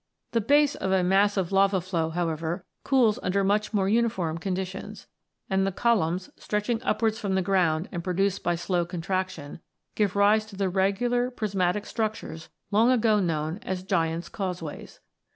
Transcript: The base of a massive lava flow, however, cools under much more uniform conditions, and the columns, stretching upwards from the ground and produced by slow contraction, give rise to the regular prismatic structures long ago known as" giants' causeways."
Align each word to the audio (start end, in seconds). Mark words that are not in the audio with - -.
The 0.31 0.41
base 0.41 0.73
of 0.73 0.91
a 0.91 1.03
massive 1.03 1.51
lava 1.51 1.79
flow, 1.79 2.09
however, 2.09 2.65
cools 2.83 3.19
under 3.21 3.43
much 3.43 3.71
more 3.71 3.87
uniform 3.87 4.39
conditions, 4.39 5.05
and 5.47 5.63
the 5.67 5.71
columns, 5.71 6.31
stretching 6.37 6.81
upwards 6.81 7.19
from 7.19 7.35
the 7.35 7.43
ground 7.43 7.87
and 7.91 8.03
produced 8.03 8.41
by 8.41 8.55
slow 8.55 8.83
contraction, 8.83 9.59
give 9.93 10.15
rise 10.15 10.43
to 10.47 10.55
the 10.55 10.69
regular 10.69 11.29
prismatic 11.29 11.85
structures 11.85 12.49
long 12.71 12.89
ago 12.89 13.19
known 13.19 13.59
as" 13.61 13.83
giants' 13.83 14.27
causeways." 14.27 15.01